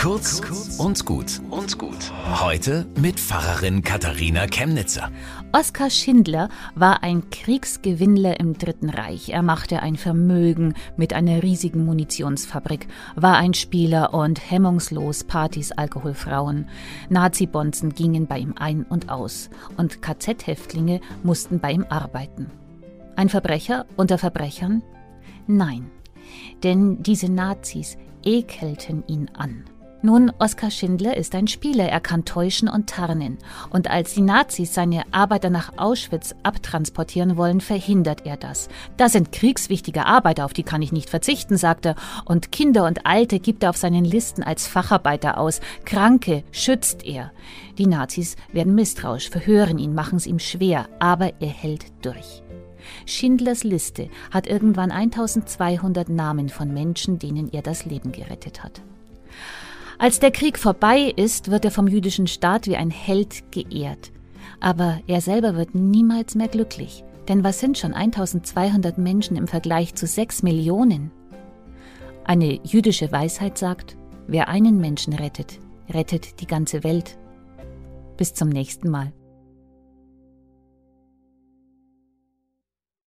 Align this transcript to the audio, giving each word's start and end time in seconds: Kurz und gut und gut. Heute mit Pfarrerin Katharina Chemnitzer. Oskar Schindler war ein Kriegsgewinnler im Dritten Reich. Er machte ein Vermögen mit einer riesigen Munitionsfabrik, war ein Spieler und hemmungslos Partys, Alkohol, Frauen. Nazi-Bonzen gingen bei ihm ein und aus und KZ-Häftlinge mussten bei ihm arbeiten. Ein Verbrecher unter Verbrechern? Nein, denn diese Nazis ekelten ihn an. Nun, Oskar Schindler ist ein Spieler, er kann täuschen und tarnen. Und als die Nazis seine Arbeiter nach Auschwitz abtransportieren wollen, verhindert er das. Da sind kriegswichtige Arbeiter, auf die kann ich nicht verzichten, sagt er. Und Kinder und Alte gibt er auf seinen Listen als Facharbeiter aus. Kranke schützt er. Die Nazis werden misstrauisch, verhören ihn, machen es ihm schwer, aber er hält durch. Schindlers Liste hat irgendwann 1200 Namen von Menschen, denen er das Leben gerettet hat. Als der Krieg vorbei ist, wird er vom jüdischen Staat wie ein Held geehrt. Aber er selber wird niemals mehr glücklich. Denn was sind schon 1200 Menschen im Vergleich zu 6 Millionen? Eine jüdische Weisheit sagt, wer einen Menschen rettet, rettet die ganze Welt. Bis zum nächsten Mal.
Kurz 0.00 0.40
und 0.78 1.04
gut 1.04 1.42
und 1.50 1.76
gut. 1.76 2.10
Heute 2.40 2.86
mit 2.98 3.20
Pfarrerin 3.20 3.82
Katharina 3.82 4.46
Chemnitzer. 4.46 5.10
Oskar 5.52 5.90
Schindler 5.90 6.48
war 6.74 7.02
ein 7.02 7.28
Kriegsgewinnler 7.28 8.40
im 8.40 8.56
Dritten 8.56 8.88
Reich. 8.88 9.28
Er 9.28 9.42
machte 9.42 9.82
ein 9.82 9.96
Vermögen 9.96 10.72
mit 10.96 11.12
einer 11.12 11.42
riesigen 11.42 11.84
Munitionsfabrik, 11.84 12.88
war 13.14 13.36
ein 13.36 13.52
Spieler 13.52 14.14
und 14.14 14.50
hemmungslos 14.50 15.24
Partys, 15.24 15.70
Alkohol, 15.70 16.14
Frauen. 16.14 16.70
Nazi-Bonzen 17.10 17.94
gingen 17.94 18.26
bei 18.26 18.38
ihm 18.38 18.54
ein 18.58 18.84
und 18.84 19.10
aus 19.10 19.50
und 19.76 20.00
KZ-Häftlinge 20.00 21.02
mussten 21.22 21.60
bei 21.60 21.72
ihm 21.72 21.84
arbeiten. 21.90 22.50
Ein 23.16 23.28
Verbrecher 23.28 23.84
unter 23.98 24.16
Verbrechern? 24.16 24.82
Nein, 25.46 25.90
denn 26.62 27.02
diese 27.02 27.30
Nazis 27.30 27.98
ekelten 28.24 29.04
ihn 29.06 29.30
an. 29.34 29.64
Nun, 30.02 30.32
Oskar 30.38 30.70
Schindler 30.70 31.18
ist 31.18 31.34
ein 31.34 31.46
Spieler, 31.46 31.84
er 31.84 32.00
kann 32.00 32.24
täuschen 32.24 32.70
und 32.70 32.88
tarnen. 32.88 33.36
Und 33.68 33.90
als 33.90 34.14
die 34.14 34.22
Nazis 34.22 34.72
seine 34.72 35.02
Arbeiter 35.12 35.50
nach 35.50 35.76
Auschwitz 35.76 36.34
abtransportieren 36.42 37.36
wollen, 37.36 37.60
verhindert 37.60 38.24
er 38.24 38.38
das. 38.38 38.70
Da 38.96 39.10
sind 39.10 39.30
kriegswichtige 39.30 40.06
Arbeiter, 40.06 40.46
auf 40.46 40.54
die 40.54 40.62
kann 40.62 40.80
ich 40.80 40.90
nicht 40.90 41.10
verzichten, 41.10 41.58
sagt 41.58 41.84
er. 41.84 41.96
Und 42.24 42.50
Kinder 42.50 42.86
und 42.86 43.04
Alte 43.04 43.40
gibt 43.40 43.62
er 43.62 43.70
auf 43.70 43.76
seinen 43.76 44.06
Listen 44.06 44.42
als 44.42 44.66
Facharbeiter 44.66 45.36
aus. 45.36 45.60
Kranke 45.84 46.44
schützt 46.50 47.04
er. 47.04 47.30
Die 47.76 47.86
Nazis 47.86 48.36
werden 48.52 48.74
misstrauisch, 48.74 49.28
verhören 49.28 49.78
ihn, 49.78 49.94
machen 49.94 50.16
es 50.16 50.26
ihm 50.26 50.38
schwer, 50.38 50.88
aber 50.98 51.34
er 51.40 51.48
hält 51.48 51.84
durch. 52.00 52.42
Schindlers 53.04 53.64
Liste 53.64 54.08
hat 54.30 54.46
irgendwann 54.46 54.92
1200 54.92 56.08
Namen 56.08 56.48
von 56.48 56.72
Menschen, 56.72 57.18
denen 57.18 57.52
er 57.52 57.60
das 57.60 57.84
Leben 57.84 58.12
gerettet 58.12 58.64
hat. 58.64 58.80
Als 60.00 60.18
der 60.18 60.30
Krieg 60.30 60.58
vorbei 60.58 61.12
ist, 61.14 61.50
wird 61.50 61.66
er 61.66 61.70
vom 61.70 61.86
jüdischen 61.86 62.26
Staat 62.26 62.66
wie 62.66 62.74
ein 62.74 62.88
Held 62.88 63.52
geehrt. 63.52 64.12
Aber 64.58 64.98
er 65.06 65.20
selber 65.20 65.56
wird 65.56 65.74
niemals 65.74 66.34
mehr 66.34 66.48
glücklich. 66.48 67.04
Denn 67.28 67.44
was 67.44 67.60
sind 67.60 67.76
schon 67.76 67.92
1200 67.92 68.96
Menschen 68.96 69.36
im 69.36 69.46
Vergleich 69.46 69.94
zu 69.94 70.06
6 70.06 70.42
Millionen? 70.42 71.10
Eine 72.24 72.60
jüdische 72.64 73.12
Weisheit 73.12 73.58
sagt, 73.58 73.98
wer 74.26 74.48
einen 74.48 74.78
Menschen 74.78 75.12
rettet, 75.12 75.58
rettet 75.90 76.40
die 76.40 76.46
ganze 76.46 76.82
Welt. 76.82 77.18
Bis 78.16 78.32
zum 78.32 78.48
nächsten 78.48 78.88
Mal. 78.88 79.12